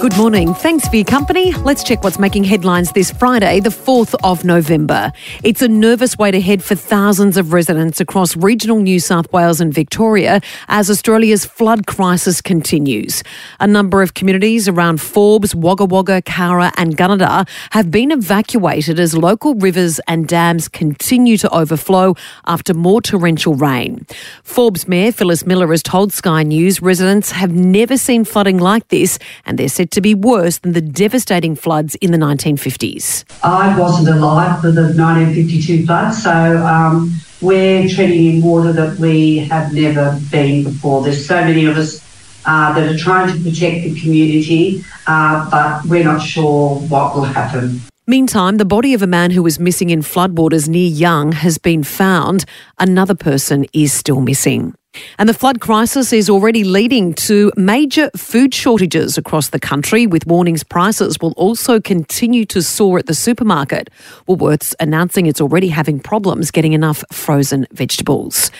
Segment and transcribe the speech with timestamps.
[0.00, 0.52] Good morning.
[0.52, 1.52] Thanks for your company.
[1.54, 5.10] Let's check what's making headlines this Friday, the 4th of November.
[5.42, 9.72] It's a nervous wait ahead for thousands of residents across regional New South Wales and
[9.72, 13.22] Victoria as Australia's flood crisis continues.
[13.58, 19.16] A number of communities around Forbes, Wagga Wagga, Cowra, and Gunnedah have been evacuated as
[19.16, 22.14] local rivers and dams continue to overflow
[22.46, 24.06] after more torrential rain.
[24.42, 29.18] Forbes Mayor Phyllis Miller has told Sky News residents have never seen flooding like this
[29.46, 33.24] and they're to be worse than the devastating floods in the 1950s.
[33.42, 36.30] I wasn't alive for the 1952 floods, so
[36.66, 41.02] um, we're treading in water that we have never been before.
[41.02, 42.00] There's so many of us
[42.46, 47.24] uh, that are trying to protect the community, uh, but we're not sure what will
[47.24, 47.80] happen.
[48.06, 51.82] Meantime, the body of a man who was missing in floodwaters near Young has been
[51.82, 52.44] found.
[52.78, 54.74] Another person is still missing.
[55.18, 60.26] And the flood crisis is already leading to major food shortages across the country, with
[60.26, 63.90] warnings prices will also continue to soar at the supermarket.
[64.28, 68.50] Woolworths announcing it's already having problems getting enough frozen vegetables.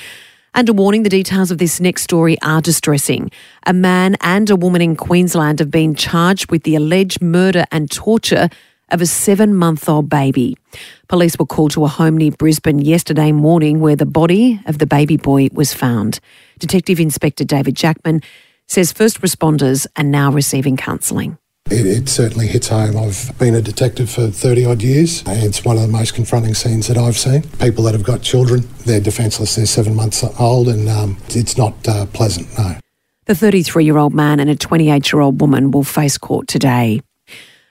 [0.55, 3.31] And a warning the details of this next story are distressing.
[3.67, 7.91] A man and a woman in Queensland have been charged with the alleged murder and
[7.91, 8.49] torture
[8.91, 10.57] of a seven month old baby.
[11.09, 14.87] Police were called to a home near Brisbane yesterday morning where the body of the
[14.87, 16.21] baby boy was found.
[16.59, 18.23] Detective Inspector David Jackman
[18.67, 21.39] says first responders are now receiving counselling.
[21.69, 22.97] It, it, certainly hits home.
[22.97, 25.25] I've been a detective for 30 odd years.
[25.27, 27.43] It's one of the most confronting scenes that I've seen.
[27.59, 31.75] People that have got children, they're defenceless, they're seven months old, and um, it's not
[31.89, 32.77] uh, pleasant, no.
[33.25, 37.01] The 33 year old man and a 28 year old woman will face court today.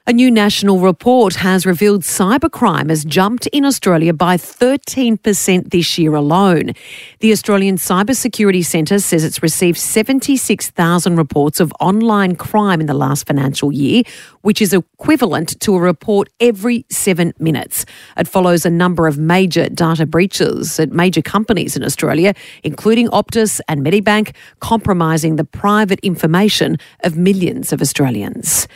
[0.08, 6.14] A new national report has revealed cybercrime has jumped in Australia by 13% this year
[6.14, 6.73] alone.
[7.21, 13.26] The Australian Cybersecurity Centre says it's received 76,000 reports of online crime in the last
[13.26, 14.04] financial year,
[14.42, 17.83] which is equivalent to a report every seven minutes.
[18.15, 23.60] It follows a number of major data breaches at major companies in Australia, including Optus
[23.67, 28.67] and Medibank, compromising the private information of millions of Australians.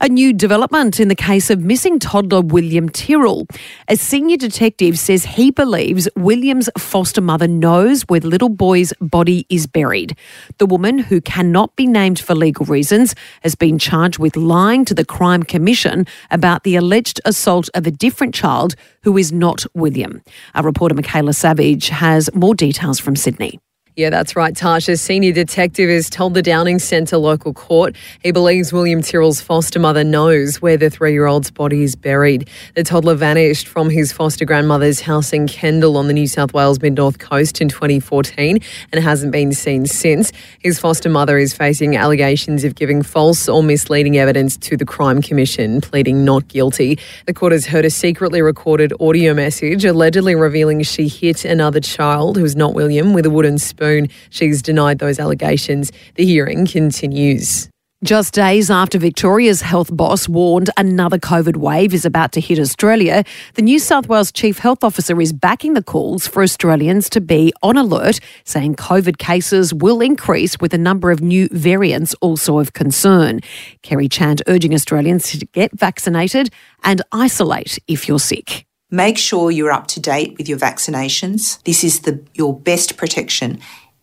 [0.00, 3.46] A new development in the case of missing toddler William Tyrrell.
[3.88, 9.46] A senior detective says he believes William's foster mother knows where the little boy's body
[9.48, 10.14] is buried.
[10.58, 14.94] The woman, who cannot be named for legal reasons, has been charged with lying to
[14.94, 20.22] the Crime Commission about the alleged assault of a different child who is not William.
[20.54, 23.60] Our reporter Michaela Savage has more details from Sydney.
[23.96, 24.98] Yeah, that's right, Tasha.
[25.00, 30.04] Senior detective has told the Downing Centre local court he believes William Tyrrell's foster mother
[30.04, 32.50] knows where the three year old's body is buried.
[32.74, 36.78] The toddler vanished from his foster grandmother's house in Kendall on the New South Wales
[36.82, 38.58] mid north coast in 2014
[38.92, 40.30] and hasn't been seen since.
[40.58, 45.22] His foster mother is facing allegations of giving false or misleading evidence to the Crime
[45.22, 46.98] Commission, pleading not guilty.
[47.24, 52.36] The court has heard a secretly recorded audio message allegedly revealing she hit another child
[52.36, 54.08] who was not William with a wooden spoon Spoon.
[54.30, 55.92] She's denied those allegations.
[56.16, 57.68] The hearing continues.
[58.04, 63.24] Just days after Victoria's health boss warned another COVID wave is about to hit Australia,
[63.54, 67.52] the New South Wales Chief Health Officer is backing the calls for Australians to be
[67.62, 72.74] on alert, saying COVID cases will increase with a number of new variants also of
[72.74, 73.40] concern.
[73.82, 76.50] Kerry Chant urging Australians to get vaccinated
[76.84, 78.65] and isolate if you're sick.
[78.90, 81.60] Make sure you're up to date with your vaccinations.
[81.64, 83.58] This is the, your best protection,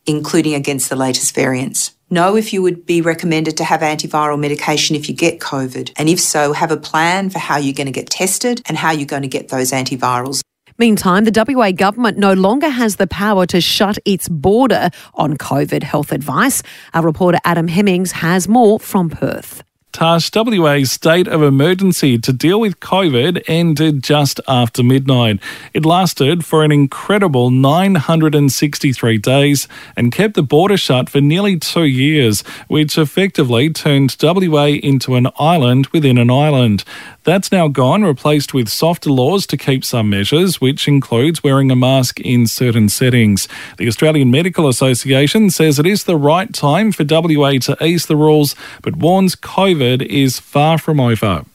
[0.06, 1.96] including against the latest variants.
[2.10, 6.10] Know if you would be recommended to have antiviral medication if you get COVID, and
[6.10, 9.06] if so, have a plan for how you're going to get tested and how you're
[9.06, 10.42] going to get those antivirals.
[10.78, 15.84] Meantime, the WA government no longer has the power to shut its border on COVID
[15.84, 16.62] health advice.
[16.94, 19.64] Our reporter Adam Hemmings has more from Perth.
[19.94, 25.40] Tash WA's state of emergency to deal with COVID ended just after midnight.
[25.72, 31.86] It lasted for an incredible 963 days and kept the border shut for nearly two
[31.86, 36.84] years, which effectively turned WA into an island within an island.
[37.24, 41.76] That's now gone, replaced with softer laws to keep some measures, which includes wearing a
[41.76, 43.48] mask in certain settings.
[43.78, 48.18] The Australian Medical Association says it is the right time for WA to ease the
[48.18, 51.46] rules, but warns COVID is far from over.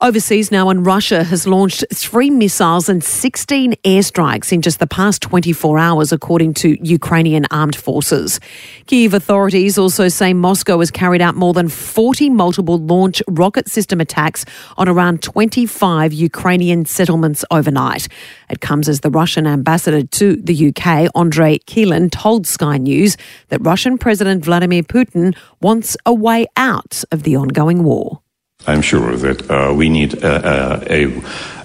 [0.00, 5.20] Overseas now, and Russia has launched three missiles and 16 airstrikes in just the past
[5.22, 8.38] 24 hours, according to Ukrainian armed forces.
[8.86, 14.00] Kiev authorities also say Moscow has carried out more than 40 multiple launch rocket system
[14.00, 14.44] attacks
[14.76, 18.06] on around 25 Ukrainian settlements overnight.
[18.48, 23.16] It comes as the Russian ambassador to the UK, Andrei Kelin, told Sky News
[23.48, 28.20] that Russian President Vladimir Putin wants a way out of the ongoing war.
[28.68, 31.22] I'm sure that uh, we need uh, uh, a,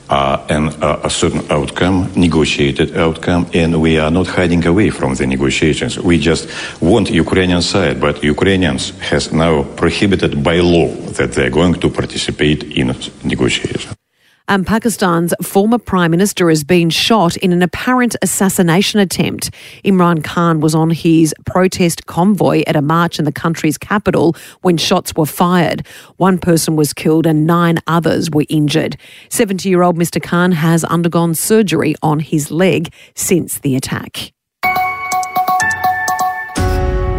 [0.10, 5.16] uh, an, uh, a certain outcome, negotiated outcome, and we are not hiding away from
[5.16, 6.00] the negotiations.
[6.00, 6.48] We just
[6.82, 12.64] want Ukrainian side, but Ukrainians has now prohibited by law that they're going to participate
[12.64, 14.03] in negotiations.
[14.50, 19.52] And Pakistan's former Prime Minister has been shot in an apparent assassination attempt.
[19.86, 24.76] Imran Khan was on his protest convoy at a march in the country's capital when
[24.76, 25.88] shots were fired.
[26.18, 28.98] One person was killed and nine others were injured.
[29.30, 30.22] 70 year old Mr.
[30.22, 34.34] Khan has undergone surgery on his leg since the attack.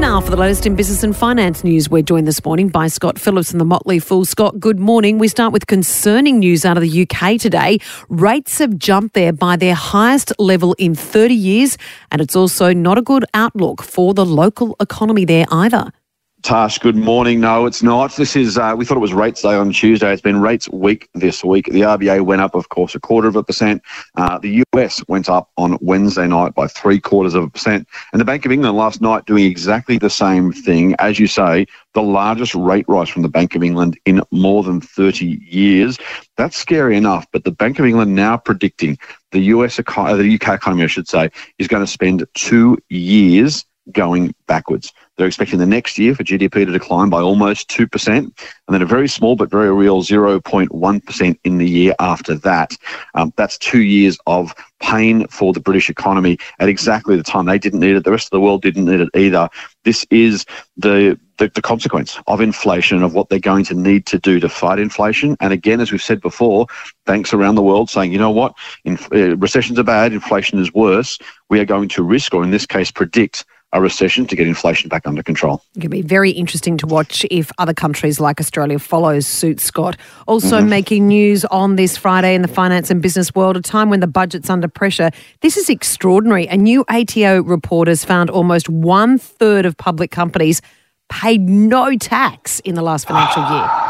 [0.05, 3.19] Now, for the latest in business and finance news, we're joined this morning by Scott
[3.19, 4.27] Phillips and the Motley Fool.
[4.27, 5.17] Scott, good morning.
[5.19, 7.79] We start with concerning news out of the UK today.
[8.11, 11.79] Rates have jumped there by their highest level in 30 years,
[12.13, 15.91] and it's also not a good outlook for the local economy there either.
[16.45, 17.41] Tash, good morning.
[17.41, 18.15] No, it's not.
[18.17, 20.13] This is, uh, we thought it was rates day on Tuesday.
[20.13, 21.65] It's been rates week this week.
[21.71, 23.81] The RBA went up, of course, a quarter of a percent.
[24.17, 27.89] Uh, the US went up on Wednesday night by three quarters of a percent.
[28.13, 30.95] And the Bank of England last night doing exactly the same thing.
[30.99, 31.65] As you say,
[31.95, 35.97] the largest rate rise from the Bank of England in more than 30 years.
[36.37, 37.27] That's scary enough.
[37.33, 38.99] But the Bank of England now predicting
[39.33, 43.65] the US, economy, the UK economy, I should say, is going to spend two years
[43.93, 44.93] going backwards.
[45.17, 48.33] They're expecting the next year for GDP to decline by almost 2%, and
[48.69, 52.77] then a very small but very real 0.1% in the year after that.
[53.15, 57.59] Um, that's two years of pain for the British economy at exactly the time they
[57.59, 58.05] didn't need it.
[58.05, 59.49] The rest of the world didn't need it either.
[59.85, 60.45] This is
[60.77, 64.49] the the, the, consequence of inflation, of what they're going to need to do to
[64.49, 65.37] fight inflation.
[65.41, 66.67] And again, as we've said before,
[67.07, 70.73] banks around the world saying, you know what, in, uh, recessions are bad, inflation is
[70.73, 71.19] worse.
[71.51, 73.45] We are going to risk, or in this case, predict
[73.75, 75.61] a recession to get inflation back under control.
[75.77, 79.97] It will be very interesting to watch if other countries like Australia follows suit, Scott.
[80.27, 80.69] Also mm-hmm.
[80.69, 84.07] making news on this Friday in the finance and business world, a time when the
[84.07, 85.11] budget's under pressure.
[85.41, 86.47] This is extraordinary.
[86.47, 90.63] A new ATO report has found almost one third of public companies
[91.09, 93.69] paid no tax in the last financial year.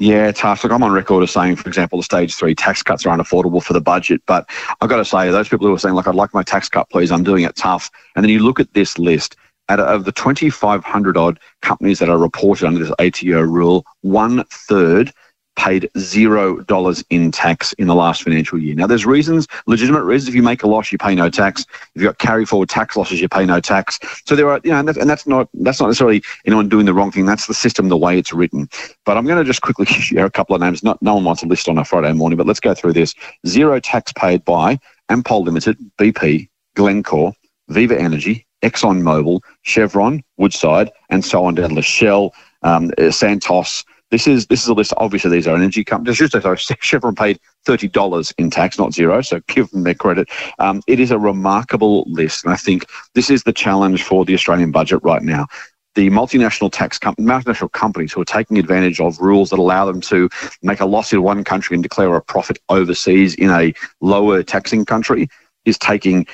[0.00, 0.62] Yeah, tough.
[0.62, 3.60] Look, I'm on record as saying, for example, the stage three tax cuts are unaffordable
[3.60, 4.22] for the budget.
[4.26, 4.48] But
[4.80, 6.88] I've got to say, those people who are saying, like, I'd like my tax cut,
[6.88, 7.90] please, I'm doing it tough.
[8.14, 9.34] And then you look at this list,
[9.68, 15.12] out of the 2,500 odd companies that are reported under this ATO rule, one third
[15.58, 18.76] paid zero dollars in tax in the last financial year.
[18.76, 20.28] Now, there's reasons, legitimate reasons.
[20.28, 21.66] If you make a loss, you pay no tax.
[21.94, 23.98] If you've got carry forward tax losses, you pay no tax.
[24.24, 26.86] So there are, you know, and that's, and that's not that's not necessarily anyone doing
[26.86, 27.26] the wrong thing.
[27.26, 28.68] That's the system, the way it's written.
[29.04, 30.84] But I'm going to just quickly share a couple of names.
[30.84, 33.14] Not no one wants a list on a Friday morning, but let's go through this.
[33.46, 34.78] Zero tax paid by
[35.10, 37.32] Ampol Limited, BP, Glencore,
[37.68, 42.32] Viva Energy, ExxonMobil, Chevron, Woodside, and so on down the Shell,
[42.62, 43.84] um, Santos.
[44.10, 44.94] This is this is a list.
[44.96, 46.18] Obviously, these are energy companies.
[46.18, 49.20] Just as Chevron paid thirty dollars in tax, not zero.
[49.20, 50.28] So give them their credit.
[50.58, 54.34] Um, it is a remarkable list, and I think this is the challenge for the
[54.34, 55.46] Australian budget right now.
[55.94, 60.00] The multinational tax com- multinational companies who are taking advantage of rules that allow them
[60.02, 60.28] to
[60.62, 64.84] make a loss in one country and declare a profit overseas in a lower taxing
[64.84, 65.28] country
[65.64, 66.26] is taking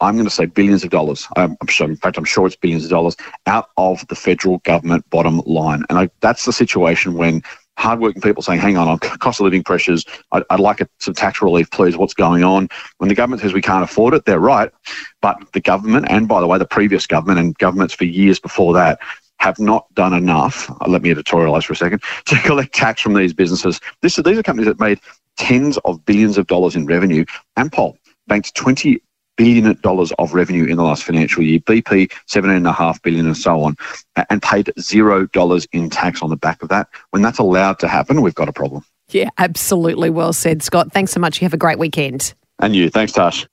[0.00, 1.26] I'm going to say billions of dollars.
[1.36, 3.16] I'm, sure, in fact, I'm sure it's billions of dollars
[3.46, 5.84] out of the federal government bottom line.
[5.88, 7.42] And I, that's the situation when
[7.76, 11.14] hardworking people saying, hang on, on cost of living pressures, I'd, I'd like a, some
[11.14, 11.96] tax relief, please.
[11.96, 12.68] What's going on?
[12.98, 14.70] When the government says we can't afford it, they're right.
[15.22, 18.72] But the government, and by the way, the previous government and governments for years before
[18.74, 19.00] that,
[19.38, 20.70] have not done enough.
[20.70, 23.80] Uh, let me editorialize for a second to collect tax from these businesses.
[24.02, 25.00] This, these are companies that made
[25.36, 27.24] tens of billions of dollars in revenue.
[27.58, 29.00] Ampol banked 20
[29.40, 31.58] billion dollars of revenue in the last financial year.
[31.60, 33.74] BP seventeen and a half billion and so on,
[34.28, 36.88] and paid zero dollars in tax on the back of that.
[37.10, 38.84] When that's allowed to happen, we've got a problem.
[39.08, 40.10] Yeah, absolutely.
[40.10, 40.92] Well said, Scott.
[40.92, 41.40] Thanks so much.
[41.40, 42.34] You have a great weekend.
[42.58, 42.90] And you.
[42.90, 43.46] Thanks, Tash.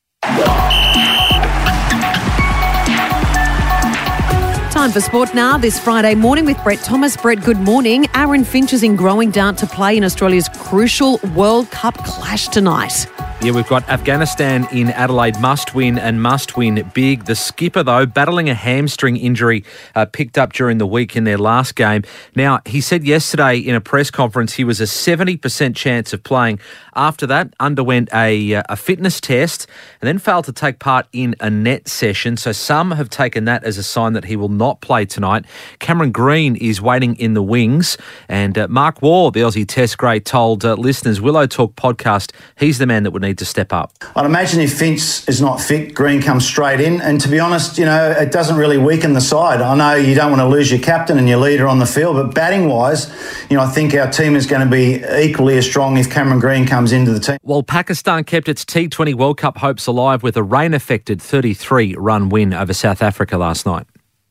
[4.72, 7.16] Time for sport now this Friday morning with Brett Thomas.
[7.16, 8.08] Brett, good morning.
[8.14, 13.08] Aaron Finch is in growing doubt to play in Australia's crucial World Cup clash tonight.
[13.40, 17.26] Yeah, we've got Afghanistan in Adelaide, must win and must win big.
[17.26, 19.64] The skipper, though, battling a hamstring injury,
[19.94, 22.02] uh, picked up during the week in their last game.
[22.36, 26.60] Now, he said yesterday in a press conference he was a 70% chance of playing.
[26.96, 29.68] After that, underwent a, uh, a fitness test
[30.02, 32.38] and then failed to take part in a net session.
[32.38, 35.46] So some have taken that as a sign that he will not play tonight.
[35.78, 38.00] Cameron Green is waiting in the wings.
[38.28, 42.80] And uh, Mark Waugh, the Aussie Test great, told uh, listeners, Willow Talk podcast, he's
[42.80, 43.94] the man that would need to step up.
[44.16, 47.02] I'd imagine if Finch is not fit, Green comes straight in.
[47.02, 49.62] And to be honest, you know, it doesn't really weaken the side.
[49.62, 52.16] I know you don't want to lose your captain and your leader on the field,
[52.16, 53.08] but batting wise,
[53.50, 56.40] you know, I think our team is going to be equally as strong if Cameron
[56.40, 57.38] Green comes into the team.
[57.42, 62.30] While Pakistan kept its T20 World Cup hopes alive with a rain affected 33 run
[62.30, 63.86] win over South Africa last night.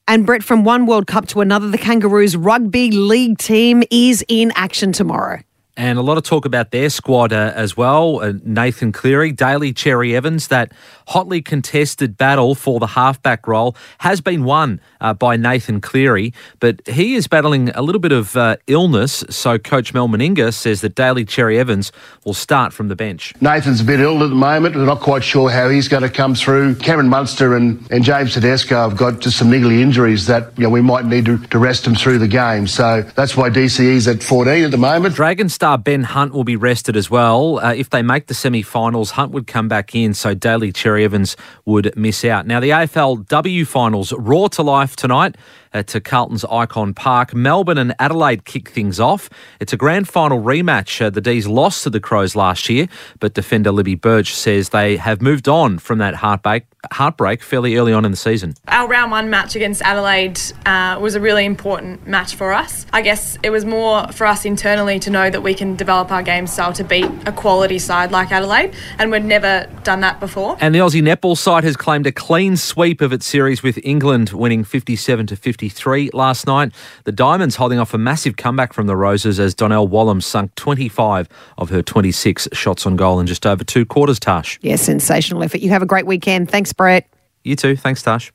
[0.09, 4.53] And Brett, from one World Cup to another, the Kangaroos rugby league team is in
[4.55, 5.41] action tomorrow.
[5.77, 8.21] And a lot of talk about their squad uh, as well.
[8.21, 10.73] Uh, Nathan Cleary, Daly Cherry Evans, that
[11.09, 16.87] hotly contested battle for the halfback role has been won uh, by Nathan Cleary, but
[16.89, 19.25] he is battling a little bit of uh, illness.
[19.31, 21.93] So Coach Mal Meninga says that Daly Cherry Evans
[22.25, 23.35] will start from the bench.
[23.41, 24.75] Nathan's a bit ill at the moment.
[24.77, 26.77] We're not quite sure how he's going to come through.
[26.77, 30.71] Cameron Munster and, and James Tedesco have got just some niggly injuries that you know,
[30.71, 32.67] we might need to, to rest them through the game.
[32.67, 35.15] So that's why DCE's at 14 at the moment.
[35.15, 37.59] Dragon star Ben Hunt will be rested as well.
[37.59, 41.03] Uh, if they make the semi finals, Hunt would come back in, so Daly Cherry
[41.03, 42.47] Evans would miss out.
[42.47, 45.35] Now, the AFLW finals, roar to life tonight
[45.77, 47.35] at Carlton's Icon Park.
[47.35, 49.29] Melbourne and Adelaide kick things off.
[49.61, 51.05] It's a grand final rematch.
[51.05, 52.89] Uh, the D's lost to the Crows last year,
[53.21, 57.93] but defender Libby Birch says they have moved on from that heartbreak, heartbreak fairly early
[57.93, 58.55] on in the season.
[58.69, 62.87] Our round one match against Adelaide uh, was a really important match for us.
[62.95, 66.23] I guess it was more for us internally to know that we can develop our
[66.23, 70.57] game style to beat a quality side like Adelaide, and we'd never done that before.
[70.59, 74.31] And the Aussie netball side has claimed a clean sweep of its series with England
[74.31, 75.66] winning 57 to 50.
[75.71, 76.73] 53 last night.
[77.05, 81.29] The Diamonds holding off a massive comeback from the Roses as Donnell Wallam sunk 25
[81.59, 84.59] of her 26 shots on goal in just over two quarters, Tash.
[84.63, 85.61] Yeah, sensational effort.
[85.61, 86.51] You have a great weekend.
[86.51, 87.09] Thanks, Brett.
[87.43, 87.77] You too.
[87.77, 88.33] Thanks, Tash.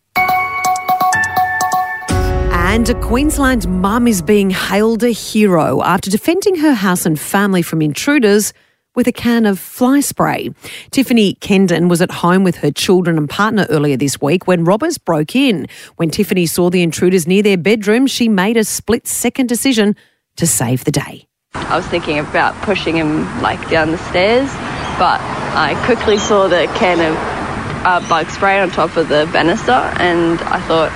[2.54, 7.62] And a Queensland mum is being hailed a hero after defending her house and family
[7.62, 8.54] from intruders
[8.96, 10.50] with a can of fly spray.
[10.92, 14.98] Tiffany Kendon was at home with her children and partner earlier this week when robbers
[14.98, 15.68] broke in.
[15.96, 19.96] When Tiffany saw the intruders near their bedroom, she made a split second decision
[20.38, 21.28] to save the day.
[21.54, 24.50] I was thinking about pushing him like down the stairs,
[24.98, 25.20] but
[25.54, 27.42] I quickly saw the can of
[27.86, 30.92] uh, bug spray on top of the banister, and I thought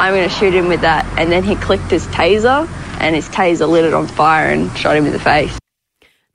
[0.00, 1.06] I'm going to shoot him with that.
[1.18, 2.68] And then he clicked his taser,
[3.00, 5.56] and his taser lit it on fire and shot him in the face.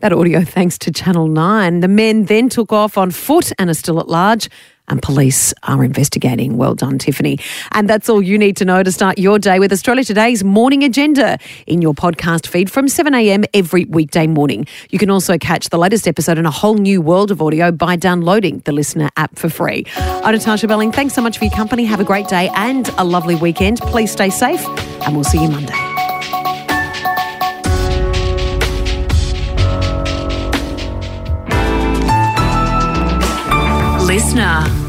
[0.02, 1.82] That audio thanks to Channel 9.
[1.82, 4.50] The men then took off on foot and are still at large.
[4.88, 6.58] And police are investigating.
[6.58, 7.38] Well done, Tiffany.
[7.72, 10.84] And that's all you need to know to start your day with Australia Today's morning
[10.84, 14.66] agenda in your podcast feed from 7am every weekday morning.
[14.90, 17.96] You can also catch the latest episode in a whole new world of audio by
[17.96, 19.86] downloading the LiSTNR app for free.
[19.96, 20.92] I'm Natasha Belling.
[20.92, 21.86] Thanks so much for your company.
[21.86, 23.80] Have a great day and a lovely weekend.
[23.82, 24.66] Please stay safe,
[25.06, 25.91] and we'll see you Monday.
[34.12, 34.81] LiSTNR.